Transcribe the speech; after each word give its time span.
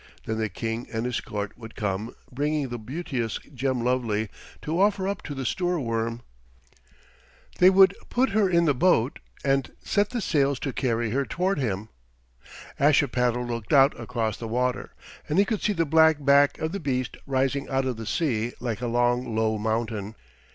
Then 0.25 0.39
the 0.39 0.49
King 0.49 0.87
and 0.91 1.05
his 1.05 1.21
court 1.21 1.55
would 1.59 1.75
come, 1.75 2.15
bringing 2.31 2.69
the 2.69 2.79
beauteous 2.79 3.37
Gemlovely 3.53 4.29
to 4.63 4.81
offer 4.81 5.07
up 5.07 5.21
to 5.21 5.35
the 5.35 5.45
Stoorworm. 5.45 6.21
They 7.59 7.69
would 7.69 7.93
put 8.09 8.31
her 8.31 8.49
in 8.49 8.65
the 8.65 8.73
boat 8.73 9.19
and 9.45 9.71
set 9.83 10.09
the 10.09 10.19
sails 10.19 10.59
to 10.61 10.73
carry 10.73 11.11
her 11.11 11.23
toward 11.23 11.59
him. 11.59 11.89
Ashipattle 12.79 13.45
looked 13.45 13.73
out 13.73 13.93
across 13.99 14.37
the 14.37 14.47
water, 14.47 14.95
and 15.29 15.37
he 15.37 15.45
could 15.45 15.61
see 15.61 15.73
the 15.73 15.85
black 15.85 16.25
back 16.25 16.57
of 16.57 16.71
the 16.71 16.79
beast 16.79 17.15
rising 17.27 17.69
out 17.69 17.85
of 17.85 17.97
the 17.97 18.07
sea 18.07 18.53
like 18.59 18.81
a 18.81 18.87
long 18.87 19.35
low 19.35 19.59
mountain. 19.59 20.15